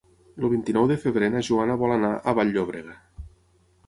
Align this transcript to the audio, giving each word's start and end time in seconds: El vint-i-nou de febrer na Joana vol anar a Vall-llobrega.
El 0.39 0.45
vint-i-nou 0.51 0.85
de 0.91 0.95
febrer 1.03 1.29
na 1.33 1.41
Joana 1.47 1.75
vol 1.81 1.93
anar 1.97 2.09
a 2.15 2.33
Vall-llobrega. 2.39 2.97